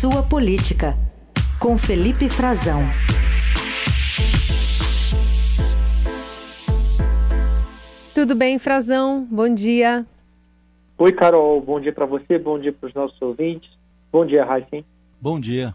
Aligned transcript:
Sua 0.00 0.22
Política, 0.22 0.96
com 1.58 1.76
Felipe 1.76 2.26
Frazão. 2.30 2.80
Tudo 8.14 8.34
bem, 8.34 8.58
Frazão? 8.58 9.28
Bom 9.30 9.54
dia. 9.54 10.06
Oi, 10.96 11.12
Carol. 11.12 11.60
Bom 11.60 11.78
dia 11.78 11.92
para 11.92 12.06
você, 12.06 12.38
bom 12.38 12.58
dia 12.58 12.72
para 12.72 12.88
os 12.88 12.94
nossos 12.94 13.20
ouvintes. 13.20 13.68
Bom 14.10 14.24
dia, 14.24 14.42
Heisen. 14.50 14.86
Bom 15.20 15.38
dia. 15.38 15.74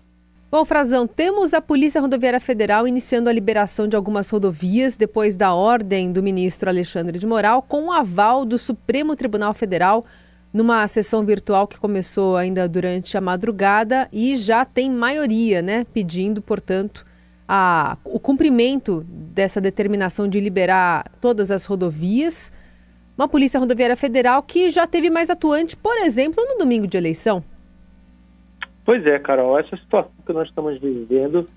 Bom, 0.51 0.65
Frazão, 0.65 1.05
temos 1.05 1.53
a 1.53 1.61
Polícia 1.61 2.01
Rodoviária 2.01 2.39
Federal 2.39 2.87
iniciando 2.87 3.29
a 3.29 3.31
liberação 3.31 3.87
de 3.87 3.95
algumas 3.95 4.27
rodovias 4.31 4.95
depois 4.95 5.35
da 5.35 5.53
ordem 5.53 6.11
do 6.11 6.23
ministro 6.23 6.67
Alexandre 6.67 7.19
de 7.19 7.27
Moral, 7.27 7.61
com 7.61 7.89
o 7.89 7.91
aval 7.91 8.43
do 8.43 8.57
Supremo 8.57 9.15
Tribunal 9.15 9.53
Federal, 9.53 10.03
numa 10.55 10.87
sessão 10.87 11.25
virtual 11.25 11.67
que 11.67 11.77
começou 11.77 12.37
ainda 12.37 12.65
durante 12.65 13.17
a 13.17 13.21
madrugada 13.21 14.07
e 14.09 14.37
já 14.37 14.63
tem 14.63 14.89
maioria, 14.89 15.61
né, 15.61 15.85
pedindo, 15.93 16.41
portanto, 16.41 17.05
a, 17.45 17.97
o 18.05 18.21
cumprimento 18.21 19.05
dessa 19.09 19.59
determinação 19.59 20.29
de 20.29 20.39
liberar 20.39 21.11
todas 21.19 21.51
as 21.51 21.65
rodovias. 21.65 22.53
Uma 23.17 23.27
Polícia 23.27 23.59
Rodoviária 23.59 23.97
Federal 23.97 24.41
que 24.43 24.69
já 24.69 24.87
teve 24.87 25.09
mais 25.09 25.29
atuante, 25.29 25.75
por 25.75 25.97
exemplo, 25.97 26.41
no 26.47 26.57
domingo 26.57 26.87
de 26.87 26.95
eleição. 26.95 27.43
Pois 28.85 29.05
é, 29.05 29.19
Carol, 29.19 29.59
essa 29.59 29.75
situação 29.75 30.11
que 30.25 30.31
nós 30.31 30.47
estamos 30.47 30.79
vivendo 30.79 31.49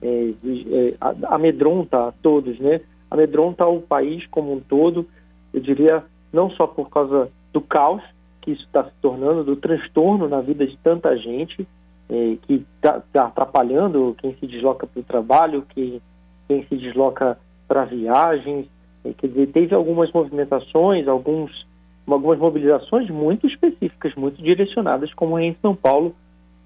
é, 0.00 0.30
é, 0.40 0.94
amedronta 1.24 2.08
a 2.08 2.12
todos, 2.22 2.58
né? 2.58 2.80
Amedronta 3.10 3.66
o 3.66 3.82
país 3.82 4.26
como 4.28 4.54
um 4.54 4.60
todo, 4.60 5.06
eu 5.52 5.60
diria, 5.60 6.02
não 6.32 6.48
só 6.48 6.66
por 6.66 6.88
causa 6.88 7.28
do 7.52 7.60
caos 7.60 8.02
que 8.46 8.52
isso 8.52 8.62
está 8.62 8.84
se 8.84 8.92
tornando, 9.02 9.42
do 9.42 9.56
transtorno 9.56 10.28
na 10.28 10.40
vida 10.40 10.64
de 10.64 10.76
tanta 10.78 11.16
gente, 11.16 11.66
é, 12.08 12.36
que 12.46 12.64
está 12.76 13.02
tá 13.12 13.26
atrapalhando 13.26 14.14
quem 14.18 14.36
se 14.36 14.46
desloca 14.46 14.86
para 14.86 15.00
o 15.00 15.02
trabalho, 15.02 15.66
quem, 15.74 16.00
quem 16.46 16.64
se 16.68 16.76
desloca 16.76 17.36
para 17.66 17.84
viagens, 17.84 18.66
é, 19.04 19.12
quer 19.12 19.26
dizer, 19.26 19.48
teve 19.48 19.74
algumas 19.74 20.12
movimentações, 20.12 21.08
alguns, 21.08 21.66
algumas 22.06 22.38
mobilizações 22.38 23.10
muito 23.10 23.48
específicas, 23.48 24.14
muito 24.14 24.40
direcionadas, 24.40 25.12
como 25.12 25.36
em 25.40 25.56
São 25.60 25.74
Paulo, 25.74 26.14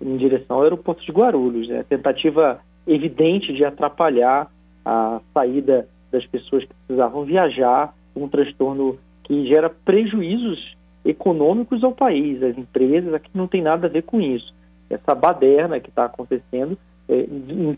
em 0.01 0.19
direção 0.19 0.59
ao 0.59 0.63
aeroporto 0.65 1.03
de 1.03 1.11
Guarulhos. 1.11 1.67
Né? 1.67 1.83
Tentativa 1.89 2.61
evidente 2.87 3.55
de 3.55 3.65
atrapalhar 3.65 4.51
a 4.85 5.21
saída 5.33 5.89
das 6.13 6.27
pessoas 6.27 6.65
que 6.65 6.75
precisavam 6.87 7.25
viajar, 7.25 7.95
um 8.15 8.29
transtorno 8.29 8.99
que 9.25 9.47
gera 9.47 9.71
prejuízos 9.71 10.77
econômicos 11.05 11.83
ao 11.83 11.93
país, 11.93 12.43
às 12.43 12.57
empresas, 12.57 13.13
aqui 13.15 13.31
não 13.35 13.47
tem 13.47 13.63
nada 13.63 13.87
a 13.87 13.91
ver 13.91 14.03
com 14.03 14.21
isso. 14.21 14.55
Essa 14.89 15.15
baderna 15.15 15.81
que 15.81 15.89
está 15.89 16.05
acontecendo, 16.05 16.77
é, 17.09 17.27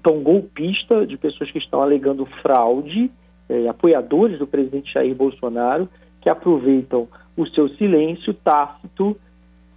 tom 0.03 0.23
golpista 0.23 1.07
de 1.07 1.17
pessoas 1.17 1.51
que 1.51 1.59
estão 1.59 1.83
alegando 1.83 2.27
fraude, 2.27 3.11
é, 3.49 3.69
apoiadores 3.69 4.39
do 4.39 4.47
presidente 4.47 4.93
Jair 4.93 5.15
Bolsonaro, 5.15 5.89
que 6.21 6.29
aproveitam 6.29 7.09
o 7.37 7.47
seu 7.47 7.69
silêncio 7.71 8.35
tácito 8.35 9.17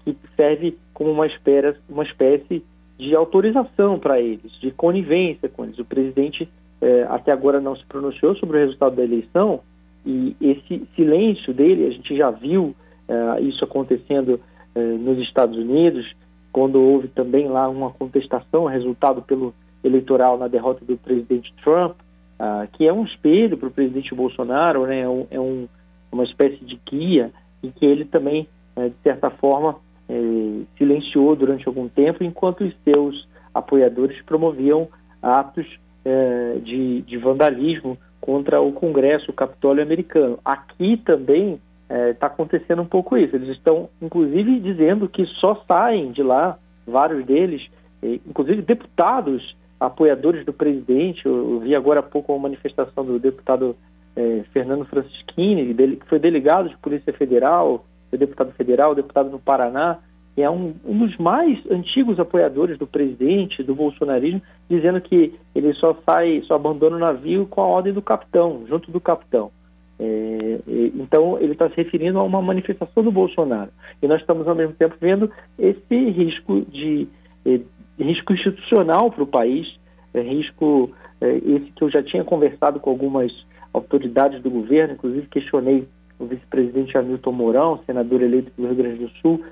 que 0.03 0.16
serve 0.35 0.77
como 0.93 1.11
uma 1.11 1.25
espécie, 1.25 1.79
uma 1.89 2.03
espécie 2.03 2.63
de 2.97 3.16
autorização 3.16 3.99
para 3.99 4.19
eles, 4.21 4.51
de 4.59 4.71
conivência 4.71 5.49
com 5.49 5.66
eles. 5.66 5.79
O 5.79 5.85
presidente 5.85 6.47
eh, 6.79 7.05
até 7.09 7.31
agora 7.31 7.59
não 7.59 7.75
se 7.75 7.83
pronunciou 7.85 8.35
sobre 8.35 8.57
o 8.57 8.59
resultado 8.61 8.95
da 8.95 9.03
eleição 9.03 9.61
e 10.05 10.35
esse 10.39 10.88
silêncio 10.95 11.53
dele, 11.53 11.88
a 11.88 11.89
gente 11.89 12.16
já 12.16 12.29
viu 12.29 12.75
eh, 13.08 13.42
isso 13.42 13.64
acontecendo 13.64 14.39
eh, 14.73 14.80
nos 14.80 15.20
Estados 15.20 15.58
Unidos, 15.58 16.16
quando 16.52 16.81
houve 16.81 17.08
também 17.09 17.47
lá 17.47 17.67
uma 17.70 17.92
contestação, 17.92 18.66
resultado 18.66 19.22
pelo 19.22 19.53
eleitoral 19.84 20.38
na 20.38 20.47
derrota 20.47 20.84
do 20.84 20.97
presidente 20.97 21.53
Trump, 21.64 21.95
ah, 22.39 22.67
que 22.73 22.88
é 22.88 22.92
um 22.92 23.03
espelho 23.03 23.58
para 23.58 23.67
o 23.67 23.72
presidente 23.72 24.16
Bolsonaro, 24.16 24.85
né? 24.85 25.02
é, 25.02 25.09
um, 25.09 25.28
é 25.29 25.40
um, 25.40 25.68
uma 26.12 26.24
espécie 26.24 26.63
de 26.63 26.79
guia, 26.90 27.31
e 27.62 27.69
que 27.69 27.85
ele 27.85 28.06
também, 28.06 28.47
de 28.75 28.94
certa 29.03 29.29
forma, 29.29 29.75
eh, 30.08 30.62
silenciou 30.78 31.35
durante 31.35 31.68
algum 31.68 31.88
tempo, 31.88 32.24
enquanto 32.24 32.63
os 32.63 32.74
seus 32.84 33.28
apoiadores 33.53 34.22
promoviam 34.22 34.88
atos 35.22 35.66
eh, 36.03 36.59
de, 36.63 37.02
de, 37.02 37.18
vandalismo 37.18 37.97
contra 38.22 38.62
o 38.62 38.72
Congresso, 38.72 39.31
o 39.31 39.34
Capitólio 39.34 39.81
americano. 39.81 40.38
Aqui 40.46 40.97
também 40.97 41.59
está 41.90 42.28
eh, 42.28 42.29
acontecendo 42.29 42.81
um 42.81 42.88
pouco 42.88 43.18
isso. 43.18 43.35
Eles 43.35 43.50
estão, 43.50 43.90
inclusive, 44.01 44.59
dizendo 44.59 45.07
que 45.07 45.25
só 45.25 45.63
saem 45.68 46.12
de 46.12 46.23
lá, 46.23 46.57
vários 46.85 47.25
deles, 47.25 47.68
inclusive 48.03 48.62
deputados 48.62 49.56
apoiadores 49.79 50.46
do 50.46 50.53
presidente. 50.53 51.25
Eu, 51.25 51.59
vi 51.59 51.75
agora 51.75 52.00
há 52.00 52.03
pouco 52.03 52.34
uma 52.34 52.44
manifestação 52.44 53.06
do 53.06 53.19
deputado 53.19 53.75
eh, 54.16 54.44
Fernando 54.51 54.85
Francischini, 54.85 55.73
dele, 55.73 55.97
que 55.97 56.07
foi 56.07 56.19
delegado 56.19 56.69
de 56.69 56.78
Polícia 56.78 57.13
Federal, 57.13 57.85
foi 58.09 58.17
deputado 58.19 58.52
federal, 58.53 58.96
deputado 58.96 59.29
no 59.29 59.40
Paraná, 59.40 59.97
e 60.38 60.41
é 60.41 60.50
um, 60.50 60.73
um, 60.85 60.97
dos 61.00 61.17
mais 61.17 61.59
antigos 61.72 62.19
apoiadores 62.19 62.78
do 62.78 62.85
presidente, 62.85 63.63
do 63.63 63.73
bolsonarismo, 63.73 64.41
dizendo 64.69 65.00
que 65.00 65.34
ele 65.53 65.73
só 65.73 65.97
sai, 66.06 66.41
só 66.46 66.56
abandona 66.56 66.97
o 66.97 67.00
navio 67.00 67.46
com 67.46 67.62
a 67.62 67.66
ordem 67.66 67.94
do 67.94 68.02
capitão, 68.02 68.63
junto 68.67 68.91
do 68.91 69.00
capitão. 69.00 69.52
É, 69.97 70.59
então, 70.95 71.38
ele 71.39 71.53
está 71.53 71.69
se 71.69 71.75
referindo 71.75 72.19
a 72.19 72.23
uma 72.23 72.41
manifestação 72.41 73.03
do 73.03 73.11
Bolsonaro. 73.11 73.72
E 74.01 74.07
nós 74.07 74.19
estamos, 74.19 74.47
ao 74.47 74.56
mesmo 74.56 74.73
tempo, 74.73 74.95
vendo 75.00 75.31
esse 75.57 76.09
risco 76.09 76.61
de 76.61 77.07
eh, 77.45 77.61
risco 78.00 78.34
institucional 78.34 79.09
para 79.09 79.23
o 79.23 79.28
país, 79.28 79.79
é, 80.13 80.22
risco 80.22 80.91
é, 81.22 81.35
esse 81.35 81.72
que 81.72 81.84
eu 81.84 81.89
já 81.89 82.03
tinha 82.03 82.23
conversado 82.23 82.79
com 82.79 82.89
algumas 82.89 83.31
autoridades 83.73 84.41
do 84.41 84.50
governo, 84.50 84.94
inclusive 84.94 85.28
questionei 85.28 85.88
o 86.19 86.25
vice-presidente 86.25 86.97
Hamilton 86.97 87.31
Mourão, 87.31 87.79
senador 87.85 88.22
eleito 88.22 88.51
do 88.57 88.67
Rio 88.67 88.75
Grande 88.75 89.05
do 89.05 89.09
Sul, 89.22 89.44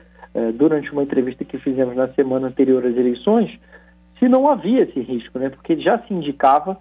durante 0.56 0.92
uma 0.92 1.04
entrevista 1.04 1.46
que 1.46 1.60
fizemos 1.60 1.96
na 1.96 2.08
semana 2.14 2.48
anterior 2.48 2.84
às 2.84 2.96
eleições, 2.98 3.60
se 4.18 4.28
não 4.28 4.50
havia 4.50 4.82
esse 4.82 5.00
risco, 5.00 5.38
né? 5.38 5.50
porque 5.50 5.78
já 5.78 6.00
se 6.00 6.14
indicava 6.14 6.78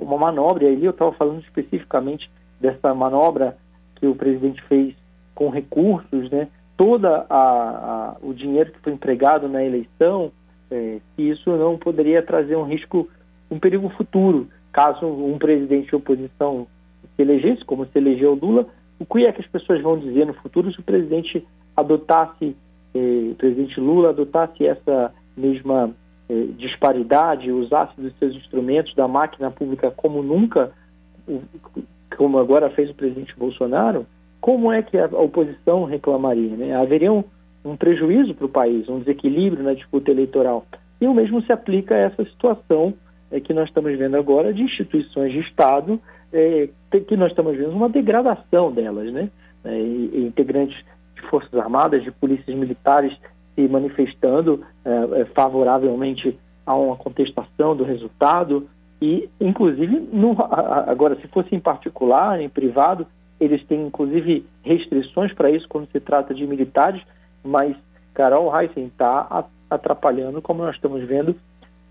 uma 0.00 0.16
manobra, 0.16 0.64
e 0.64 0.68
aí 0.68 0.84
eu 0.84 0.92
estava 0.92 1.12
falando 1.12 1.42
especificamente 1.42 2.30
dessa 2.60 2.94
manobra 2.94 3.56
que 3.96 4.06
o 4.06 4.14
presidente 4.14 4.62
fez 4.62 4.94
com 5.34 5.50
recursos, 5.50 6.30
né? 6.30 6.48
toda 6.76 7.26
a, 7.28 7.36
a, 7.40 8.16
o 8.22 8.34
dinheiro 8.34 8.72
que 8.72 8.80
foi 8.80 8.92
empregado 8.92 9.48
na 9.48 9.64
eleição, 9.64 10.30
que 10.68 11.22
isso 11.22 11.50
não 11.56 11.78
poderia 11.78 12.22
trazer 12.22 12.56
um 12.56 12.64
risco, 12.64 13.08
um 13.50 13.58
perigo 13.58 13.88
futuro, 13.90 14.48
caso 14.72 15.06
um 15.06 15.38
presidente 15.38 15.88
de 15.88 15.96
oposição 15.96 16.66
se 17.14 17.22
elegesse, 17.22 17.64
como 17.64 17.86
se 17.86 17.96
elegeu 17.96 18.34
Lula, 18.34 18.66
o 18.98 19.06
que 19.06 19.26
é 19.26 19.32
que 19.32 19.40
as 19.40 19.46
pessoas 19.46 19.80
vão 19.82 19.98
dizer 19.98 20.26
no 20.26 20.34
futuro 20.34 20.72
se 20.72 20.80
o 20.80 20.82
presidente 20.82 21.46
adotasse, 21.76 22.54
eh, 22.94 23.30
o 23.30 23.34
presidente 23.34 23.80
Lula 23.80 24.10
adotasse 24.10 24.66
essa 24.66 25.12
mesma 25.36 25.90
eh, 26.28 26.46
disparidade, 26.58 27.50
usasse 27.50 27.98
dos 27.98 28.12
seus 28.18 28.34
instrumentos 28.34 28.94
da 28.94 29.06
máquina 29.06 29.50
pública 29.50 29.90
como 29.90 30.22
nunca, 30.22 30.72
como 32.16 32.38
agora 32.38 32.70
fez 32.70 32.90
o 32.90 32.94
presidente 32.94 33.34
Bolsonaro? 33.36 34.06
Como 34.40 34.72
é 34.72 34.82
que 34.82 34.98
a 34.98 35.06
oposição 35.06 35.84
reclamaria? 35.84 36.56
Né? 36.56 36.74
Haveria 36.74 37.12
um, 37.12 37.22
um 37.64 37.76
prejuízo 37.76 38.34
para 38.34 38.46
o 38.46 38.48
país, 38.48 38.88
um 38.88 38.98
desequilíbrio 38.98 39.62
na 39.62 39.74
disputa 39.74 40.10
eleitoral. 40.10 40.64
E 41.00 41.06
o 41.06 41.14
mesmo 41.14 41.42
se 41.42 41.52
aplica 41.52 41.94
a 41.94 41.98
essa 41.98 42.24
situação 42.24 42.94
é, 43.30 43.40
que 43.40 43.52
nós 43.52 43.68
estamos 43.68 43.96
vendo 43.98 44.16
agora 44.16 44.52
de 44.52 44.62
instituições 44.62 45.32
de 45.32 45.40
Estado 45.40 46.00
é, 46.32 46.68
que 47.06 47.16
nós 47.16 47.30
estamos 47.30 47.56
vendo 47.56 47.70
uma 47.70 47.88
degradação 47.88 48.72
delas, 48.72 49.12
né? 49.12 49.30
É, 49.64 49.80
integrantes 49.80 50.76
de 51.14 51.22
forças 51.22 51.54
armadas, 51.54 52.02
de 52.02 52.10
polícias 52.10 52.56
militares 52.56 53.16
se 53.54 53.66
manifestando 53.68 54.62
favoravelmente 55.34 56.38
a 56.66 56.74
uma 56.74 56.94
contestação 56.94 57.74
do 57.74 57.84
resultado 57.84 58.68
e, 59.00 59.28
inclusive, 59.40 60.00
no, 60.12 60.36
agora, 60.40 61.16
se 61.16 61.28
fosse 61.28 61.54
em 61.54 61.60
particular, 61.60 62.40
em 62.40 62.48
privado, 62.48 63.06
eles 63.38 63.62
têm, 63.66 63.86
inclusive, 63.86 64.46
restrições 64.62 65.32
para 65.34 65.50
isso 65.50 65.68
quando 65.68 65.90
se 65.90 66.00
trata 66.00 66.32
de 66.34 66.46
militares, 66.46 67.02
mas 67.44 67.76
Carol 68.14 68.50
Heissen 68.58 68.86
está 68.86 69.44
atrapalhando, 69.68 70.40
como 70.40 70.62
nós 70.62 70.74
estamos 70.74 71.04
vendo, 71.04 71.36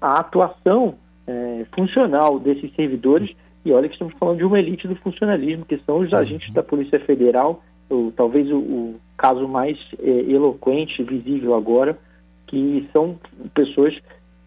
a 0.02 0.20
atuação 0.20 0.96
é, 1.28 1.66
funcional 1.74 2.40
desses 2.40 2.74
servidores 2.76 3.36
e 3.66 3.72
olha 3.72 3.88
que 3.88 3.96
estamos 3.96 4.14
falando 4.20 4.38
de 4.38 4.46
uma 4.46 4.60
elite 4.60 4.88
do 4.88 4.96
funcionalismo, 4.98 5.66
que 5.66 5.78
são 5.80 5.98
os 5.98 6.12
uhum. 6.12 6.20
agentes 6.20 6.54
da 6.54 6.62
Polícia 6.62 7.00
Federal, 7.00 7.64
ou, 7.90 8.12
talvez 8.12 8.50
o, 8.52 8.58
o, 8.58 8.96
caso 9.18 9.48
mais 9.48 9.78
é, 10.00 10.10
eloquente, 10.10 11.02
visível 11.02 11.56
agora, 11.56 11.98
que 12.46 12.88
são 12.94 13.18
pessoas 13.56 13.98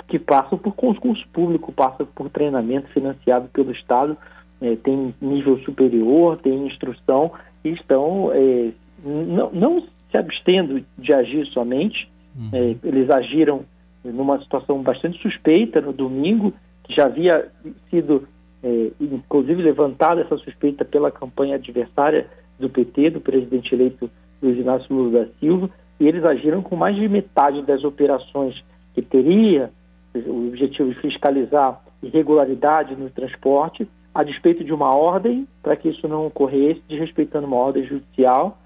que 0.08 0.19
passam 0.19 0.58
por 0.58 0.75
concurso 0.75 1.26
público, 1.32 1.70
passam 1.70 2.06
por 2.14 2.31
treinamento 2.31 2.88
financiado 2.88 3.49
pelo 3.49 3.70
Estado, 3.70 4.16
é, 4.60 4.75
tem 4.75 5.14
nível 5.20 5.58
superior, 5.60 6.38
tem 6.38 6.66
instrução 6.66 7.31
e 7.62 7.69
estão 7.69 8.32
é, 8.32 8.70
não, 9.05 9.50
não, 9.52 9.81
se 10.10 10.16
abstendo 10.16 10.82
de 10.96 11.12
agir 11.12 11.46
somente, 11.46 12.10
uhum. 12.37 12.50
É, 12.52 12.76
eles 12.82 13.10
agiram 13.10 13.64
numa 14.02 14.40
situação 14.40 14.82
bastante 14.82 15.20
suspeita 15.20 15.81
no 15.81 15.93
domingo, 15.93 16.55
que 16.84 16.94
já 16.94 17.05
havia 17.05 17.49
sido, 17.90 18.26
inclusive, 18.99 19.60
levantada 19.60 20.22
essa 20.22 20.38
suspeita 20.38 20.84
pela 20.84 21.10
campanha 21.10 21.56
adversária 21.56 22.26
do 22.58 22.70
PT, 22.70 23.10
do 23.10 23.20
presidente 23.20 23.75
eleito 23.75 24.10
Luiz 24.40 24.56
Inácio 24.56 24.94
Lula 24.94 25.26
da 25.26 25.31
Silva, 25.38 25.69
e 26.00 26.06
eles 26.06 26.25
agiram 26.25 26.62
com 26.62 26.76
mais 26.76 26.96
de 26.96 27.08
metade 27.08 27.60
das 27.62 27.84
operações 27.84 28.64
que 28.94 29.02
teria 29.02 29.70
o 30.14 30.49
objetivo 30.49 30.90
de 30.90 31.00
fiscalizar 31.00 31.81
irregularidade 32.02 32.94
no 32.94 33.10
transporte, 33.10 33.88
a 34.14 34.22
despeito 34.22 34.64
de 34.64 34.72
uma 34.72 34.94
ordem 34.94 35.46
para 35.62 35.76
que 35.76 35.88
isso 35.88 36.08
não 36.08 36.26
ocorresse, 36.26 36.82
desrespeitando 36.88 37.46
uma 37.46 37.56
ordem 37.56 37.84
judicial, 37.84 38.58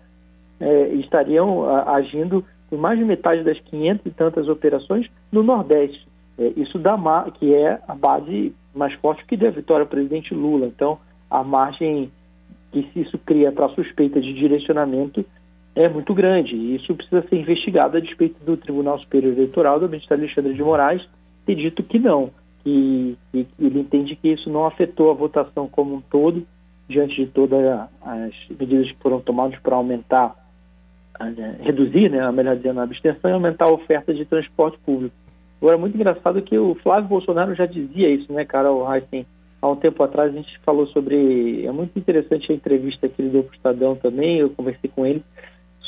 é, 0.60 0.88
estariam 0.94 1.64
a, 1.64 1.96
agindo 1.96 2.44
com 2.70 2.76
mais 2.76 2.98
de 2.98 3.04
metade 3.04 3.42
das 3.42 3.58
500 3.60 4.06
e 4.06 4.10
tantas 4.10 4.48
operações 4.48 5.10
no 5.30 5.42
Nordeste. 5.42 6.06
É, 6.38 6.52
isso 6.56 6.78
dá 6.78 6.96
que 7.34 7.54
é 7.54 7.80
a 7.86 7.94
base 7.94 8.54
mais 8.74 8.94
forte 8.94 9.24
que 9.26 9.36
deu 9.36 9.48
a 9.48 9.52
vitória 9.52 9.82
ao 9.82 9.88
presidente 9.88 10.34
Lula. 10.34 10.66
Então, 10.66 10.98
a 11.30 11.42
margem 11.42 12.10
que 12.70 12.88
isso 12.96 13.18
cria 13.18 13.52
para 13.52 13.68
suspeita 13.70 14.20
de 14.20 14.32
direcionamento 14.32 15.24
é 15.74 15.88
muito 15.88 16.14
grande. 16.14 16.54
E 16.54 16.76
isso 16.76 16.94
precisa 16.94 17.22
ser 17.28 17.36
investigado 17.36 17.96
a 17.96 18.00
despeito 18.00 18.42
do 18.44 18.56
Tribunal 18.56 18.98
Superior 19.00 19.32
Eleitoral, 19.32 19.78
do 19.78 19.88
ministro 19.88 20.16
Alexandre 20.16 20.54
de 20.54 20.62
Moraes, 20.62 21.06
ter 21.44 21.54
dito 21.54 21.82
que 21.82 21.98
não, 21.98 22.30
que, 22.62 23.16
que 23.30 23.46
ele 23.58 23.80
entende 23.80 24.16
que 24.16 24.28
isso 24.28 24.50
não 24.50 24.66
afetou 24.66 25.10
a 25.10 25.14
votação 25.14 25.68
como 25.68 25.94
um 25.94 26.00
todo, 26.00 26.46
diante 26.88 27.24
de 27.24 27.26
todas 27.26 27.60
as 28.02 28.32
medidas 28.50 28.90
que 28.90 28.98
foram 29.02 29.20
tomadas 29.20 29.58
para 29.60 29.76
aumentar, 29.76 30.36
reduzir, 31.60 32.10
né, 32.10 32.30
melhor 32.30 32.56
dizendo, 32.56 32.80
a 32.80 32.84
abstenção 32.84 33.30
e 33.30 33.34
aumentar 33.34 33.66
a 33.66 33.72
oferta 33.72 34.12
de 34.12 34.24
transporte 34.24 34.78
público. 34.78 35.14
Agora, 35.60 35.76
é 35.76 35.80
muito 35.80 35.94
engraçado 35.94 36.42
que 36.42 36.58
o 36.58 36.74
Flávio 36.76 37.08
Bolsonaro 37.08 37.54
já 37.54 37.66
dizia 37.66 38.08
isso, 38.10 38.32
né, 38.32 38.44
Carol 38.44 38.92
Heisen? 38.92 39.24
Há 39.60 39.70
um 39.70 39.76
tempo 39.76 40.02
atrás 40.02 40.32
a 40.32 40.36
gente 40.36 40.58
falou 40.66 40.88
sobre. 40.88 41.64
É 41.64 41.70
muito 41.70 41.96
interessante 41.96 42.50
a 42.50 42.54
entrevista 42.54 43.08
que 43.08 43.22
ele 43.22 43.28
deu 43.28 43.44
para 43.44 43.52
o 43.52 43.54
Estadão 43.54 43.94
também, 43.94 44.38
eu 44.38 44.50
conversei 44.50 44.90
com 44.92 45.06
ele 45.06 45.22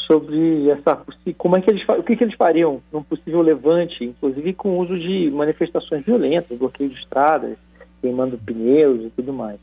sobre 0.07 0.69
essa 0.71 1.01
como 1.37 1.57
é 1.57 1.61
que 1.61 1.71
eles 1.71 1.83
o 1.89 2.03
que, 2.03 2.17
que 2.17 2.25
eles 2.25 2.35
fariam 2.35 2.81
num 2.93 3.03
possível 3.03 3.41
levante, 3.43 4.05
inclusive 4.05 4.53
com 4.55 4.71
o 4.71 4.79
uso 4.81 4.99
de 4.99 5.31
manifestações 5.31 6.05
violentas, 6.05 6.59
bloqueio 6.59 6.91
de 6.91 6.97
estradas, 6.97 7.57
queimando 8.01 8.39
pneus 8.39 9.05
e 9.05 9.11
tudo 9.11 9.33
mais. 9.33 9.59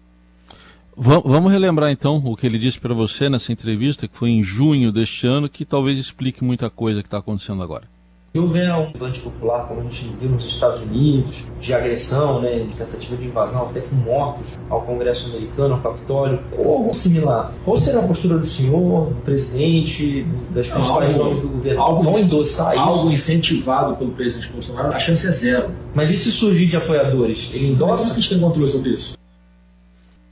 Vamos 0.96 1.52
relembrar 1.52 1.90
então 1.90 2.18
o 2.18 2.36
que 2.36 2.46
ele 2.46 2.58
disse 2.58 2.80
para 2.80 2.94
você 2.94 3.30
nessa 3.30 3.52
entrevista, 3.52 4.08
que 4.08 4.16
foi 4.16 4.30
em 4.30 4.44
junho 4.44 4.92
deste 4.92 5.26
ano, 5.26 5.48
que 5.48 5.64
talvez 5.64 5.98
explique 5.98 6.44
muita 6.44 6.70
coisa 6.70 7.02
que 7.02 7.08
está 7.08 7.18
acontecendo 7.18 7.64
agora. 7.64 7.88
Se 8.34 8.40
houver 8.40 8.74
um 8.74 8.94
levante 8.94 9.20
popular, 9.20 9.68
como 9.68 9.82
a 9.82 9.84
gente 9.84 10.06
viu 10.18 10.30
nos 10.30 10.46
Estados 10.46 10.80
Unidos, 10.80 11.52
de 11.60 11.74
agressão, 11.74 12.42
né, 12.42 12.60
de 12.60 12.78
tentativa 12.78 13.18
de 13.18 13.26
invasão, 13.26 13.70
até 13.70 13.82
com 13.82 13.94
mortos 13.94 14.58
ao 14.70 14.84
Congresso 14.84 15.30
americano, 15.30 15.74
ao 15.74 15.82
Capitólio, 15.82 16.40
ou 16.58 16.78
algo 16.78 16.94
similar, 16.94 17.54
qual 17.66 17.76
será 17.76 18.00
a 18.00 18.08
postura 18.08 18.38
do 18.38 18.46
senhor, 18.46 19.10
do 19.10 19.16
presidente, 19.16 20.26
das 20.52 20.70
principais 20.70 21.18
nomes 21.18 21.42
do 21.42 21.50
governo? 21.50 21.82
Algo, 21.82 22.04
Vão 22.04 22.18
endossar 22.18 22.74
isso? 22.74 22.82
Algo 22.82 23.12
incentivado 23.12 23.98
pelo 23.98 24.12
presidente 24.12 24.50
Bolsonaro, 24.50 24.94
a 24.94 25.00
chance 25.00 25.28
é 25.28 25.32
zero. 25.32 25.72
Mas 25.94 26.10
e 26.10 26.16
se 26.16 26.32
surgir 26.32 26.68
de 26.68 26.78
apoiadores? 26.78 27.52
Ele 27.54 27.72
endossa? 27.72 27.98
Como 27.98 28.12
é 28.12 28.14
que 28.14 28.20
a 28.20 28.22
gente 28.22 28.30
tem 28.30 28.40
controle 28.40 28.68
sobre 28.70 28.92
isso? 28.92 29.18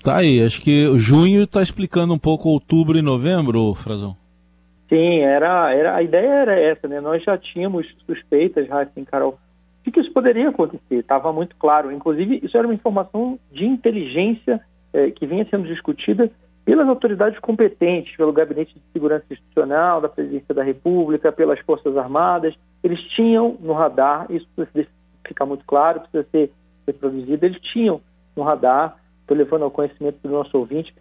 Tá 0.01 0.15
aí, 0.15 0.41
acho 0.41 0.61
que 0.61 0.97
junho 0.97 1.43
está 1.43 1.61
explicando 1.61 2.13
um 2.13 2.17
pouco 2.17 2.47
outubro 2.47 2.97
e 2.97 3.01
novembro, 3.01 3.75
Frazão. 3.75 4.15
Sim, 4.89 5.19
era, 5.19 5.71
era, 5.71 5.95
a 5.95 6.01
ideia 6.01 6.27
era 6.27 6.59
essa, 6.59 6.87
né? 6.87 6.99
Nós 6.99 7.23
já 7.23 7.37
tínhamos 7.37 7.87
suspeitas, 8.07 8.67
Raíssa 8.67 8.91
Carol, 9.05 9.37
de 9.85 9.91
que 9.91 9.99
isso 9.99 10.11
poderia 10.11 10.49
acontecer, 10.49 10.95
estava 10.95 11.31
muito 11.31 11.55
claro. 11.57 11.91
Inclusive, 11.91 12.39
isso 12.43 12.57
era 12.57 12.67
uma 12.67 12.73
informação 12.73 13.39
de 13.51 13.65
inteligência 13.65 14.59
eh, 14.91 15.11
que 15.11 15.27
vinha 15.27 15.45
sendo 15.47 15.67
discutida 15.67 16.31
pelas 16.65 16.87
autoridades 16.87 17.39
competentes, 17.39 18.15
pelo 18.17 18.33
Gabinete 18.33 18.73
de 18.73 18.81
Segurança 18.91 19.25
Institucional 19.29 20.01
da 20.01 20.09
Presidência 20.09 20.53
da 20.53 20.63
República, 20.63 21.31
pelas 21.31 21.59
Forças 21.59 21.95
Armadas. 21.95 22.55
Eles 22.83 22.99
tinham 23.15 23.57
no 23.59 23.73
radar, 23.73 24.25
isso 24.29 24.47
precisa 24.55 24.87
ficar 25.23 25.45
muito 25.45 25.65
claro, 25.65 26.01
precisa 26.01 26.27
ser 26.31 26.51
reproduzido, 26.87 27.45
eles 27.45 27.61
tinham 27.61 28.01
no 28.35 28.41
radar, 28.41 28.97
estou 29.21 29.37
levando 29.37 29.63
ao 29.63 29.71
conhecimento 29.71 30.17
do 30.23 30.29
nosso 30.29 30.57
ouvinte, 30.57 30.93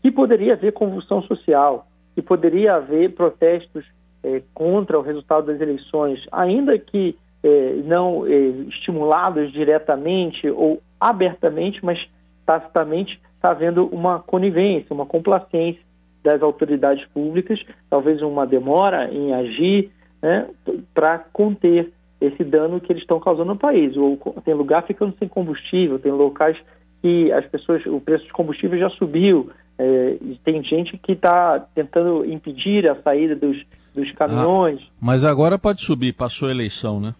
que 0.00 0.10
poderia 0.10 0.54
haver 0.54 0.72
convulsão 0.72 1.22
social, 1.22 1.86
que 2.14 2.22
poderia 2.22 2.74
haver 2.74 3.14
protestos 3.14 3.84
é, 4.22 4.42
contra 4.54 4.98
o 4.98 5.02
resultado 5.02 5.46
das 5.46 5.60
eleições, 5.60 6.24
ainda 6.30 6.78
que 6.78 7.16
é, 7.42 7.74
não 7.84 8.26
é, 8.26 8.32
estimulados 8.68 9.52
diretamente 9.52 10.48
ou 10.48 10.80
abertamente, 11.00 11.84
mas 11.84 11.98
tacitamente 12.46 13.20
está 13.34 13.50
havendo 13.50 13.86
uma 13.86 14.20
conivência, 14.20 14.94
uma 14.94 15.06
complacência 15.06 15.82
das 16.22 16.40
autoridades 16.40 17.04
públicas, 17.06 17.60
talvez 17.90 18.22
uma 18.22 18.46
demora 18.46 19.12
em 19.12 19.32
agir 19.34 19.90
né, 20.22 20.46
para 20.94 21.18
conter 21.18 21.92
esse 22.20 22.44
dano 22.44 22.80
que 22.80 22.92
eles 22.92 23.02
estão 23.02 23.18
causando 23.18 23.52
no 23.52 23.58
país. 23.58 23.96
Ou 23.96 24.16
tem 24.44 24.54
lugar 24.54 24.86
ficando 24.86 25.12
sem 25.18 25.26
combustível, 25.26 25.98
tem 25.98 26.12
locais 26.12 26.56
que 27.00 27.32
as 27.32 27.44
pessoas, 27.46 27.84
o 27.86 28.00
preço 28.00 28.24
de 28.24 28.32
combustível 28.32 28.78
já 28.78 28.88
subiu, 28.90 29.50
é, 29.82 30.16
tem 30.44 30.62
gente 30.62 30.96
que 30.96 31.12
está 31.12 31.58
tentando 31.74 32.24
impedir 32.24 32.88
a 32.88 32.94
saída 33.02 33.34
dos, 33.34 33.60
dos 33.94 34.10
caminhões. 34.12 34.80
Ah, 34.82 34.92
mas 35.00 35.24
agora 35.24 35.58
pode 35.58 35.82
subir, 35.82 36.12
passou 36.12 36.48
a 36.48 36.52
eleição, 36.52 37.00
né? 37.00 37.14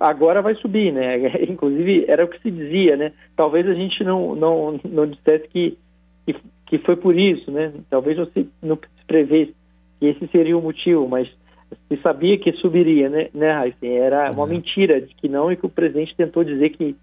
Agora 0.00 0.40
vai 0.40 0.54
subir, 0.54 0.92
né? 0.92 1.16
Inclusive 1.48 2.04
era 2.08 2.24
o 2.24 2.28
que 2.28 2.40
se 2.40 2.50
dizia, 2.50 2.96
né? 2.96 3.12
Talvez 3.36 3.66
a 3.68 3.74
gente 3.74 4.04
não, 4.04 4.34
não, 4.34 4.80
não 4.84 5.06
dissesse 5.06 5.48
que, 5.48 5.76
que, 6.24 6.36
que 6.66 6.78
foi 6.78 6.96
por 6.96 7.18
isso, 7.18 7.50
né? 7.50 7.72
Talvez 7.90 8.16
se, 8.32 8.48
não 8.62 8.76
se 8.76 9.04
prevesse 9.06 9.54
que 9.98 10.06
esse 10.06 10.26
seria 10.28 10.56
o 10.56 10.62
motivo, 10.62 11.08
mas 11.08 11.28
se 11.88 11.96
sabia 12.02 12.38
que 12.38 12.52
subiria, 12.52 13.08
né, 13.08 13.28
né? 13.34 13.72
Era 13.82 14.30
uhum. 14.30 14.36
uma 14.36 14.46
mentira 14.46 15.00
de 15.00 15.14
que 15.14 15.28
não 15.28 15.50
e 15.50 15.56
que 15.56 15.66
o 15.66 15.70
presidente 15.70 16.14
tentou 16.14 16.44
dizer 16.44 16.70
que, 16.70 16.94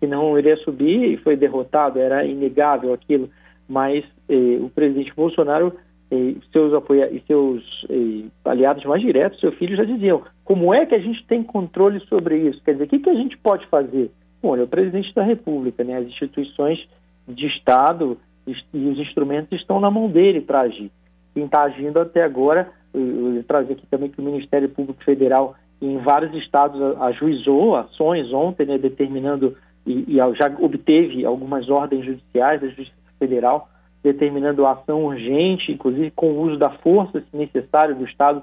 que 0.00 0.06
não 0.06 0.38
iria 0.38 0.56
subir 0.56 1.12
e 1.12 1.16
foi 1.16 1.36
derrotado, 1.36 1.98
era 1.98 2.24
inegável 2.24 2.92
aquilo 2.92 3.30
mas 3.68 4.04
eh, 4.28 4.58
o 4.60 4.68
presidente 4.68 5.14
Bolsonaro 5.14 5.72
eh, 6.10 6.34
seus 6.52 6.72
apoia 6.74 7.10
e 7.10 7.22
seus 7.26 7.62
eh, 7.88 8.24
aliados 8.44 8.84
mais 8.84 9.02
diretos, 9.02 9.40
seu 9.40 9.52
filho, 9.52 9.76
já 9.76 9.84
diziam: 9.84 10.22
como 10.44 10.72
é 10.72 10.84
que 10.86 10.94
a 10.94 10.98
gente 10.98 11.24
tem 11.26 11.42
controle 11.42 12.00
sobre 12.00 12.36
isso? 12.48 12.62
Quer 12.64 12.72
dizer, 12.72 12.84
o 12.84 12.88
que, 12.88 12.98
que 12.98 13.10
a 13.10 13.14
gente 13.14 13.36
pode 13.38 13.66
fazer? 13.66 14.10
Bom, 14.42 14.50
olha, 14.50 14.64
o 14.64 14.68
presidente 14.68 15.14
da 15.14 15.22
República, 15.22 15.82
né, 15.82 15.96
as 15.96 16.06
instituições 16.06 16.86
de 17.26 17.46
Estado 17.46 18.18
e 18.46 18.88
os 18.88 18.98
instrumentos 18.98 19.58
estão 19.58 19.80
na 19.80 19.90
mão 19.90 20.08
dele 20.08 20.40
para 20.40 20.60
agir. 20.60 20.90
Quem 21.32 21.46
está 21.46 21.62
agindo 21.62 21.98
até 21.98 22.22
agora, 22.22 22.70
eu, 22.92 23.36
eu 23.36 23.44
trazer 23.44 23.72
aqui 23.72 23.86
também 23.86 24.10
que 24.10 24.20
o 24.20 24.24
Ministério 24.24 24.68
Público 24.68 25.02
Federal 25.02 25.56
em 25.80 25.98
vários 25.98 26.34
estados 26.36 26.80
ajuizou 27.00 27.74
ações 27.74 28.32
ontem, 28.32 28.66
né, 28.66 28.78
determinando 28.78 29.56
e, 29.86 30.04
e, 30.08 30.34
já 30.34 30.46
obteve 30.58 31.24
algumas 31.24 31.68
ordens 31.68 32.04
judiciais 32.04 32.60
da 32.60 32.68
Justiça 32.68 33.03
Federal, 33.18 33.68
determinando 34.02 34.66
ação 34.66 35.04
urgente, 35.04 35.72
inclusive 35.72 36.10
com 36.10 36.32
o 36.32 36.40
uso 36.42 36.58
da 36.58 36.70
força, 36.70 37.20
se 37.20 37.36
necessário, 37.36 37.94
do 37.94 38.04
Estado 38.04 38.42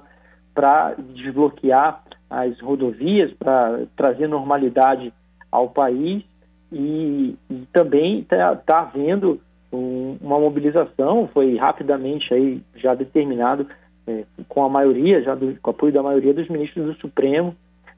para 0.54 0.94
desbloquear 1.14 2.02
as 2.28 2.58
rodovias, 2.60 3.32
para 3.32 3.82
trazer 3.96 4.26
normalidade 4.26 5.12
ao 5.50 5.68
país. 5.68 6.24
E, 6.72 7.36
e 7.50 7.66
também 7.72 8.20
está 8.20 8.56
tá 8.56 8.80
havendo 8.80 9.40
um, 9.72 10.16
uma 10.20 10.38
mobilização, 10.38 11.28
foi 11.32 11.56
rapidamente 11.56 12.32
aí 12.32 12.62
já 12.74 12.94
determinado 12.94 13.66
é, 14.06 14.24
com 14.48 14.64
a 14.64 14.68
maioria, 14.68 15.22
já 15.22 15.34
do, 15.34 15.56
com 15.60 15.70
o 15.70 15.74
apoio 15.74 15.92
da 15.92 16.02
maioria 16.02 16.34
dos 16.34 16.48
ministros 16.48 16.86
do 16.86 16.94
Supremo, 16.94 17.54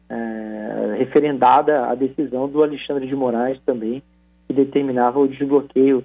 é, 0.09 0.97
referendada 0.99 1.87
a 1.87 1.95
decisão 1.95 2.49
do 2.49 2.63
Alexandre 2.63 3.07
de 3.07 3.15
Moraes 3.15 3.59
também, 3.65 4.03
que 4.47 4.53
determinava 4.53 5.19
o 5.19 5.29
desbloqueio 5.29 6.05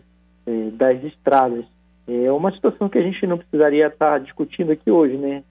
das 0.74 1.04
estradas. 1.04 1.66
É 2.08 2.32
uma 2.32 2.52
situação 2.52 2.90
que 2.90 2.98
a 2.98 3.04
gente 3.04 3.26
não 3.28 3.38
precisaria 3.38 3.88
estar 3.88 4.20
discutindo 4.20 4.72
aqui 4.72 4.90
hoje, 4.90 5.16
né? 5.16 5.44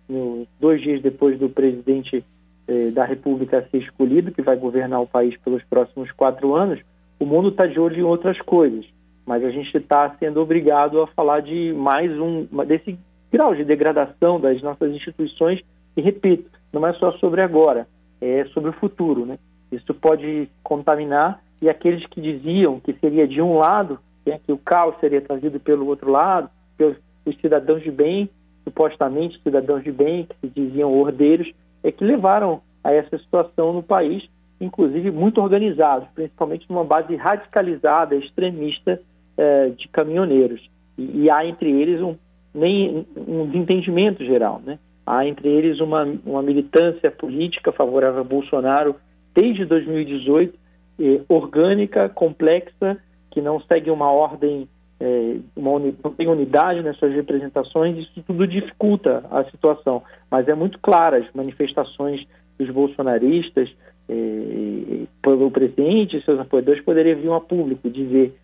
Dois 0.59 0.83
dias 0.83 1.01
depois 1.01 1.39
do 1.39 1.49
presidente 1.49 2.25
é, 2.67 2.91
da 2.91 3.05
República 3.05 3.67
ser 3.71 3.79
escolhido, 3.79 4.33
que 4.33 4.43
vai 4.43 4.57
governar 4.57 5.01
o 5.01 5.07
país 5.07 5.37
pelos 5.39 5.63
próximos 5.65 6.11
quatro 6.13 6.55
anos, 6.55 6.81
o 7.19 7.25
mundo 7.25 7.49
está 7.49 7.67
de 7.67 7.79
olho 7.79 7.99
em 7.99 8.03
outras 8.03 8.41
coisas. 8.41 8.85
Mas 9.25 9.45
a 9.45 9.51
gente 9.51 9.77
está 9.77 10.15
sendo 10.19 10.41
obrigado 10.41 11.01
a 11.01 11.07
falar 11.07 11.41
de 11.41 11.73
mais 11.73 12.11
um, 12.19 12.47
desse 12.67 12.99
grau 13.33 13.55
de 13.55 13.65
degradação 13.65 14.41
das 14.41 14.61
nossas 14.63 14.93
instituições. 14.93 15.61
E 15.97 16.01
repito, 16.01 16.51
não 16.73 16.87
é 16.87 16.93
só 16.95 17.13
sobre 17.13 17.41
agora, 17.41 17.87
é 18.21 18.45
sobre 18.47 18.71
o 18.71 18.75
futuro, 18.75 19.25
né? 19.25 19.39
Isso 19.71 19.93
pode 19.95 20.49
contaminar 20.63 21.43
e 21.61 21.69
aqueles 21.69 22.07
que 22.07 22.21
diziam 22.21 22.81
que 22.81 22.93
seria 22.95 23.27
de 23.27 23.41
um 23.41 23.59
lado 23.59 23.99
né, 24.27 24.41
que 24.45 24.53
o 24.53 24.59
caos 24.59 24.95
seria 25.01 25.21
trazido 25.21 25.59
pelo 25.59 25.87
outro 25.87 26.11
lado, 26.11 26.51
pelos 26.77 26.97
os 27.25 27.37
cidadãos 27.41 27.83
de 27.83 27.91
bem, 27.91 28.31
supostamente 28.65 29.41
cidadãos 29.43 29.85
de 29.85 29.93
bem, 29.93 30.25
que 30.25 30.37
se 30.41 30.49
diziam 30.49 30.99
ordeiros, 30.99 31.53
é 31.83 31.93
que 31.93 32.03
levaram 32.03 32.63
a 32.83 32.91
essa 32.91 33.19
situação 33.19 33.73
no 33.75 33.83
país 33.83 34.27
inclusive 34.61 35.11
muito 35.11 35.41
organizados, 35.41 36.09
principalmente 36.15 36.67
numa 36.69 36.85
base 36.85 37.15
radicalizada, 37.15 38.17
extremista 38.17 39.01
eh, 39.37 39.71
de 39.77 39.89
caminhoneiros. 39.89 40.69
E, 40.97 41.25
e, 41.25 41.31
há 41.31 41.47
entre 41.47 41.71
eles 41.71 42.01
um, 42.01 42.17
nem, 42.53 43.07
um 43.17 43.47
desentendimento 43.47 44.25
geral. 44.25 44.61
Né? 44.65 44.79
Há 45.07 45.27
entre 45.27 45.49
eles 45.49 45.81
uma, 45.81 46.05
uma 46.27 46.43
militância 46.43 47.11
política 47.11 47.71
favorável 47.71 48.21
a 48.21 48.25
Bolsonaro 48.25 48.97
desde 49.35 49.65
2018, 49.65 50.59
eh, 51.01 51.21
orgânica, 51.29 52.09
complexa, 52.09 52.99
que 53.31 53.41
não 53.41 53.61
segue 53.61 53.91
uma 53.91 54.11
ordem, 54.11 54.69
eh, 55.01 55.37
uma 55.57 55.79
não 55.79 56.13
tem 56.13 56.29
unidade 56.29 56.83
nas 56.83 56.97
suas 56.97 57.13
representações, 57.13 57.97
isso 57.97 58.23
tudo 58.27 58.47
dificulta 58.47 59.25
a 59.31 59.45
situação. 59.45 60.03
Mas 60.31 60.49
é 60.49 60.55
muito 60.55 60.79
clara 60.79 61.19
as 61.19 61.27
manifestações 61.35 62.27
dos 62.59 62.71
bolsonaristas, 62.71 63.71
eh, 64.09 65.05
pelo 65.23 65.51
presidente 65.51 66.17
e 66.17 66.23
seus 66.23 66.41
apoiadores 66.41 66.83
poderia 66.83 67.15
vir 67.15 67.31
a 67.31 67.41
público 67.41 67.91
dizer 67.91 68.35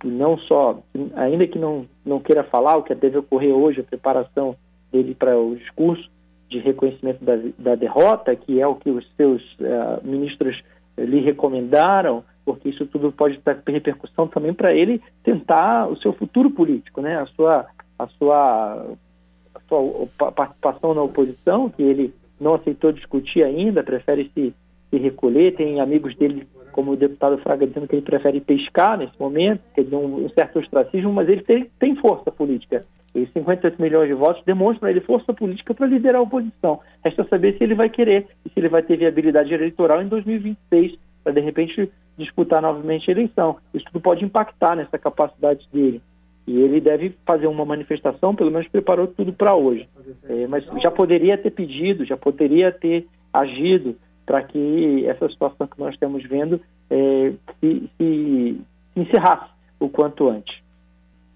que 0.00 0.06
não 0.06 0.38
só, 0.38 0.80
ainda 1.16 1.46
que 1.46 1.58
não, 1.58 1.86
não 2.06 2.20
queira 2.20 2.44
falar 2.44 2.76
o 2.76 2.82
que 2.82 2.94
deve 2.94 3.18
ocorrer 3.18 3.52
hoje, 3.52 3.80
a 3.80 3.84
preparação 3.84 4.56
dele 4.92 5.14
para 5.14 5.36
o 5.36 5.56
discurso 5.56 6.08
de 6.48 6.58
reconhecimento 6.60 7.24
da, 7.24 7.36
da 7.58 7.74
derrota, 7.74 8.34
que 8.34 8.60
é 8.60 8.66
o 8.66 8.76
que 8.76 8.90
os 8.90 9.06
seus 9.16 9.42
uh, 9.60 10.00
ministros 10.02 10.62
lhe 10.96 11.20
recomendaram, 11.20 12.24
porque 12.48 12.70
isso 12.70 12.86
tudo 12.86 13.12
pode 13.12 13.38
ter 13.40 13.60
repercussão 13.66 14.26
também 14.26 14.54
para 14.54 14.72
ele 14.72 15.02
tentar 15.22 15.86
o 15.86 15.98
seu 15.98 16.14
futuro 16.14 16.50
político, 16.50 17.02
né? 17.02 17.20
a, 17.20 17.26
sua, 17.26 17.66
a, 17.98 18.06
sua, 18.06 18.86
a 19.54 19.60
sua 19.68 20.32
participação 20.32 20.94
na 20.94 21.02
oposição, 21.02 21.68
que 21.68 21.82
ele 21.82 22.14
não 22.40 22.54
aceitou 22.54 22.90
discutir 22.90 23.42
ainda, 23.42 23.84
prefere 23.84 24.30
se, 24.32 24.54
se 24.88 24.96
recolher, 24.96 25.56
tem 25.56 25.78
amigos 25.78 26.16
dele 26.16 26.48
como 26.72 26.92
o 26.92 26.96
deputado 26.96 27.36
Fraga 27.36 27.66
dizendo 27.66 27.86
que 27.86 27.96
ele 27.96 28.02
prefere 28.02 28.40
pescar 28.40 28.96
nesse 28.96 29.20
momento, 29.20 29.60
quer 29.74 29.84
dizer, 29.84 29.96
um, 29.96 30.24
um 30.24 30.30
certo 30.30 30.58
ostracismo, 30.58 31.12
mas 31.12 31.28
ele 31.28 31.42
tem, 31.42 31.68
tem 31.78 31.96
força 31.96 32.32
política. 32.32 32.82
E 33.14 33.26
58 33.26 33.82
milhões 33.82 34.08
de 34.08 34.14
votos 34.14 34.42
demonstram 34.46 34.88
ele 34.88 35.02
força 35.02 35.34
política 35.34 35.74
para 35.74 35.86
liderar 35.86 36.20
a 36.20 36.22
oposição. 36.22 36.80
Resta 37.04 37.24
saber 37.24 37.58
se 37.58 37.64
ele 37.64 37.74
vai 37.74 37.90
querer 37.90 38.26
e 38.46 38.48
se 38.48 38.58
ele 38.58 38.70
vai 38.70 38.82
ter 38.82 38.96
viabilidade 38.96 39.52
eleitoral 39.52 40.00
em 40.00 40.08
2026 40.08 41.07
para, 41.28 41.32
de 41.32 41.40
repente, 41.40 41.90
disputar 42.16 42.62
novamente 42.62 43.10
a 43.10 43.12
eleição. 43.12 43.56
Isso 43.74 43.84
tudo 43.86 44.00
pode 44.00 44.24
impactar 44.24 44.74
nessa 44.74 44.98
capacidade 44.98 45.68
dele. 45.72 46.00
E 46.46 46.58
ele 46.58 46.80
deve 46.80 47.14
fazer 47.26 47.46
uma 47.46 47.64
manifestação, 47.64 48.34
pelo 48.34 48.50
menos 48.50 48.66
preparou 48.68 49.06
tudo 49.06 49.32
para 49.32 49.54
hoje. 49.54 49.86
É, 50.28 50.46
mas 50.46 50.64
já 50.80 50.90
poderia 50.90 51.36
ter 51.36 51.50
pedido, 51.50 52.06
já 52.06 52.16
poderia 52.16 52.72
ter 52.72 53.06
agido 53.32 53.96
para 54.24 54.42
que 54.42 55.04
essa 55.06 55.28
situação 55.28 55.66
que 55.66 55.78
nós 55.78 55.92
estamos 55.92 56.24
vendo 56.24 56.60
é, 56.90 57.32
se, 57.60 57.90
se, 57.98 58.60
se 58.94 59.00
encerrasse 59.00 59.50
o 59.78 59.88
quanto 59.88 60.28
antes. 60.28 60.58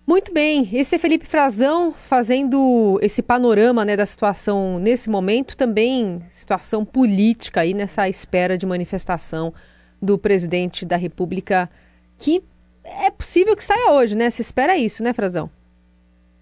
Muito 0.06 0.32
bem, 0.32 0.68
esse 0.72 0.96
é 0.96 0.98
Felipe 0.98 1.26
Frazão 1.26 1.92
fazendo 1.92 2.98
esse 3.00 3.22
panorama 3.22 3.84
né, 3.84 3.96
da 3.96 4.04
situação 4.04 4.78
nesse 4.78 5.08
momento, 5.08 5.56
também 5.56 6.20
situação 6.28 6.84
política 6.84 7.60
aí 7.60 7.72
nessa 7.72 8.08
espera 8.08 8.58
de 8.58 8.66
manifestação 8.66 9.54
do 10.02 10.18
presidente 10.18 10.84
da 10.84 10.96
República, 10.96 11.70
que 12.18 12.42
é 12.84 13.10
possível 13.10 13.54
que 13.54 13.62
saia 13.62 13.92
hoje, 13.92 14.16
né? 14.16 14.28
Se 14.28 14.42
espera 14.42 14.76
isso, 14.76 15.02
né, 15.02 15.12
Frazão? 15.12 15.48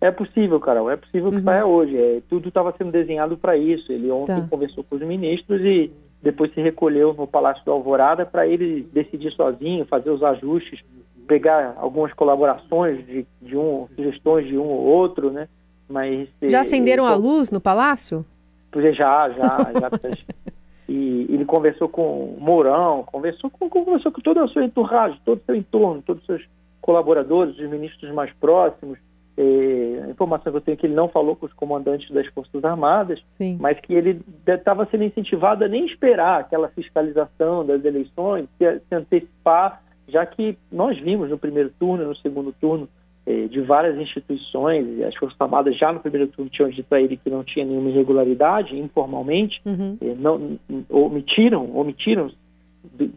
É 0.01 0.11
possível, 0.11 0.59
Carol, 0.59 0.91
é 0.91 0.97
possível 0.97 1.31
que 1.31 1.37
uhum. 1.37 1.45
saia 1.45 1.67
hoje. 1.67 1.97
É, 1.97 2.23
tudo 2.29 2.49
estava 2.49 2.75
sendo 2.79 2.91
desenhado 2.91 3.37
para 3.37 3.57
isso. 3.57 3.93
Ele 3.93 4.11
ontem 4.11 4.41
tá. 4.41 4.47
conversou 4.49 4.83
com 4.83 4.97
os 4.97 5.03
ministros 5.03 5.61
e 5.61 5.93
depois 6.23 6.53
se 6.55 6.61
recolheu 6.63 7.13
no 7.13 7.27
Palácio 7.27 7.63
do 7.65 7.71
Alvorada 7.71 8.25
para 8.25 8.47
ele 8.47 8.89
decidir 8.93 9.31
sozinho, 9.33 9.85
fazer 9.85 10.11
os 10.11 10.23
ajustes, 10.23 10.81
pegar 11.29 11.75
algumas 11.77 12.15
colaborações 12.15 13.07
de, 13.07 13.27
de 13.43 13.57
um, 13.57 13.87
sugestões 13.95 14.47
de 14.47 14.57
um 14.57 14.65
ou 14.65 14.81
outro, 14.87 15.31
né? 15.31 15.49
Mas 15.87 16.29
já 16.43 16.59
eh, 16.59 16.61
acenderam 16.61 17.05
ele, 17.05 17.13
a 17.13 17.17
luz 17.17 17.51
no 17.51 17.61
palácio? 17.61 18.25
Já, 18.75 18.93
já, 18.93 19.31
já. 19.31 19.91
e 20.91 21.25
ele 21.29 21.45
conversou 21.45 21.89
com 21.89 22.35
Mourão, 22.37 23.05
conversou 23.05 23.49
com, 23.49 23.71
conversou 23.71 24.11
com 24.11 24.21
todo 24.21 24.43
o 24.43 24.49
seu 24.49 24.61
entourage, 24.61 25.21
todo 25.25 25.39
o 25.39 25.45
seu 25.45 25.55
entorno, 25.55 26.03
todos 26.03 26.21
os 26.23 26.27
seus 26.27 26.43
colaboradores, 26.81 27.57
os 27.57 27.71
ministros 27.71 28.13
mais 28.13 28.33
próximos, 28.41 28.99
é, 29.37 30.03
a 30.05 30.11
informação 30.11 30.51
que 30.51 30.59
eu 30.59 30.61
tenho 30.61 30.75
é 30.75 30.77
que 30.77 30.87
ele 30.87 30.95
não 30.95 31.09
falou 31.09 31.37
com 31.37 31.47
os 31.47 31.53
comandantes 31.53 32.11
das 32.11 32.27
Forças 32.27 32.65
Armadas, 32.65 33.23
Sim. 33.39 33.57
mas 33.61 33.79
que 33.79 33.95
ele 33.95 34.21
estava 34.45 34.85
sendo 34.87 35.05
incentivado 35.05 35.65
a 35.65 35.69
nem 35.69 35.87
esperar 35.87 36.41
aquela 36.41 36.69
fiscalização 36.71 37.65
das 37.65 37.85
eleições, 37.85 38.49
se, 38.59 38.81
se 38.81 38.93
antecipar, 38.93 39.81
já 40.09 40.27
que 40.27 40.59
nós 40.73 40.99
vimos 40.99 41.31
no 41.31 41.39
primeiro 41.39 41.71
turno, 41.79 42.05
no 42.05 42.17
segundo 42.17 42.53
turno, 42.61 42.89
de 43.51 43.61
várias 43.61 43.97
instituições, 43.99 45.01
as 45.03 45.15
Forças 45.15 45.41
Armadas 45.41 45.77
já 45.77 45.93
no 45.93 46.01
primeiro 46.01 46.27
turno 46.29 46.51
tinham 46.51 46.71
dito 46.71 46.93
a 46.95 47.01
ele 47.01 47.17
que 47.17 47.31
não 47.31 47.45
tinha 47.45 47.65
nenhuma 47.65 47.91
irregularidade, 47.91 48.77
informalmente, 48.77 49.61
uhum. 49.65 49.97
é, 50.01 50.15
não, 50.15 50.59
omitiram, 50.89 51.71
omitiram 51.77 52.31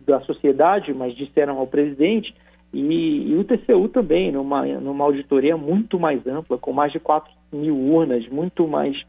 da 0.06 0.20
sociedade, 0.22 0.94
mas 0.94 1.16
disseram 1.16 1.58
ao 1.58 1.66
presidente, 1.66 2.36
e, 2.74 3.32
e, 3.32 3.36
o 3.36 3.44
TCU 3.44 3.88
também, 3.88 4.32
numa, 4.32 4.66
numa 4.66 5.04
auditoria 5.04 5.56
muito 5.56 6.00
mais 6.00 6.26
ampla, 6.26 6.58
com 6.58 6.74
mais 6.74 6.92
de 6.92 7.00
4 7.00 7.32
mil 7.52 7.78
urnas, 7.78 8.28
muito 8.28 8.68
mais, 8.68 9.04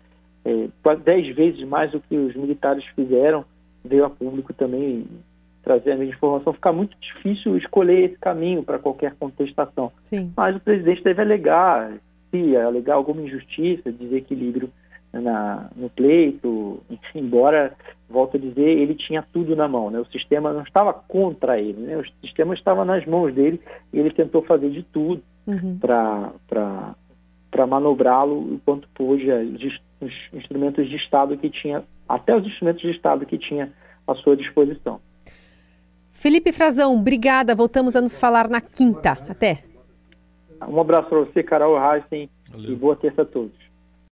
é, 0.44 0.68
10 0.96 1.34
vezes 1.34 1.66
mais 1.66 1.90
do 1.90 2.00
que 2.00 2.16
os 2.16 2.34
militares 2.36 2.84
fizeram, 2.94 3.44
veio 3.82 4.04
a 4.04 4.10
público 4.10 4.52
também 4.52 5.06
trazer 5.64 5.92
a 5.92 5.96
mesma 5.96 6.14
informação. 6.14 6.52
Fica 6.52 6.72
muito 6.72 6.96
difícil 7.00 7.56
escolher 7.56 8.04
esse 8.04 8.18
caminho 8.18 8.62
para 8.62 8.78
qualquer 8.78 9.14
contestação. 9.18 9.90
Sim. 10.04 10.32
Mas 10.36 10.54
o 10.54 10.60
presidente 10.60 11.02
deve 11.02 11.22
alegar, 11.22 11.92
se 12.30 12.56
alegar 12.56 12.94
alguma 12.94 13.22
injustiça, 13.22 13.90
desequilíbrio 13.90 14.70
na, 15.20 15.70
no 15.76 15.88
pleito, 15.88 16.82
embora, 17.14 17.72
volto 18.08 18.36
a 18.36 18.40
dizer, 18.40 18.68
ele 18.68 18.94
tinha 18.94 19.24
tudo 19.32 19.54
na 19.54 19.68
mão, 19.68 19.90
né? 19.90 19.98
o 20.00 20.06
sistema 20.06 20.52
não 20.52 20.62
estava 20.62 20.92
contra 20.92 21.60
ele, 21.60 21.80
né? 21.80 21.96
o 21.96 22.04
sistema 22.26 22.54
estava 22.54 22.84
nas 22.84 23.04
mãos 23.06 23.32
dele 23.32 23.60
e 23.92 23.98
ele 23.98 24.10
tentou 24.10 24.42
fazer 24.42 24.70
de 24.70 24.82
tudo 24.82 25.22
uhum. 25.46 25.78
para 25.78 27.66
manobrá-lo 27.66 28.54
enquanto 28.54 28.88
pôde 28.94 29.30
os 29.30 29.80
instrumentos 30.32 30.88
de 30.88 30.96
Estado 30.96 31.36
que 31.36 31.48
tinha, 31.48 31.84
até 32.08 32.36
os 32.36 32.46
instrumentos 32.46 32.82
de 32.82 32.90
Estado 32.90 33.24
que 33.24 33.38
tinha 33.38 33.72
à 34.06 34.14
sua 34.16 34.36
disposição. 34.36 35.00
Felipe 36.24 36.52
Frazão, 36.52 36.96
obrigada. 36.96 37.54
Voltamos 37.54 37.94
a 37.94 38.00
nos 38.00 38.18
falar 38.18 38.48
na 38.48 38.58
quinta. 38.58 39.12
Até. 39.28 39.62
Um 40.66 40.80
abraço 40.80 41.10
para 41.10 41.18
você, 41.18 41.42
Carol 41.42 41.76
Heisen, 41.76 42.30
e 42.56 42.74
boa 42.74 42.96
terça 42.96 43.20
a 43.20 43.24
todos. 43.26 43.52